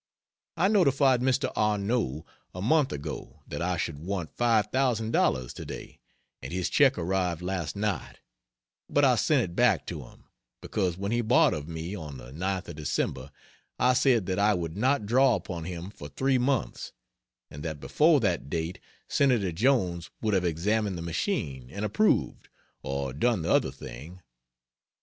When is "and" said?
6.41-6.51, 17.51-17.61, 21.69-21.85